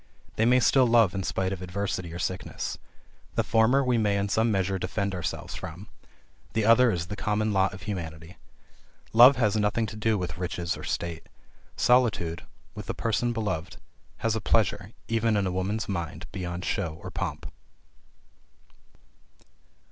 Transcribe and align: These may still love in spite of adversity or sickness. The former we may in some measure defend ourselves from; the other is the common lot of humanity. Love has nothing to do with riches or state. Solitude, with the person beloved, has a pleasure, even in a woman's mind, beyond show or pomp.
These 0.35 0.47
may 0.47 0.59
still 0.59 0.87
love 0.87 1.13
in 1.13 1.21
spite 1.21 1.53
of 1.53 1.61
adversity 1.61 2.11
or 2.11 2.17
sickness. 2.17 2.79
The 3.35 3.43
former 3.43 3.83
we 3.83 3.99
may 3.99 4.17
in 4.17 4.29
some 4.29 4.51
measure 4.51 4.79
defend 4.79 5.13
ourselves 5.13 5.53
from; 5.53 5.89
the 6.53 6.65
other 6.65 6.89
is 6.89 7.05
the 7.05 7.15
common 7.15 7.53
lot 7.53 7.71
of 7.71 7.83
humanity. 7.83 8.37
Love 9.13 9.35
has 9.35 9.55
nothing 9.55 9.85
to 9.85 9.95
do 9.95 10.17
with 10.17 10.39
riches 10.39 10.75
or 10.75 10.83
state. 10.83 11.29
Solitude, 11.77 12.41
with 12.73 12.87
the 12.87 12.95
person 12.95 13.31
beloved, 13.31 13.77
has 14.17 14.35
a 14.35 14.41
pleasure, 14.41 14.91
even 15.07 15.37
in 15.37 15.45
a 15.45 15.51
woman's 15.51 15.87
mind, 15.87 16.25
beyond 16.31 16.65
show 16.65 16.99
or 17.03 17.11
pomp. 17.11 17.51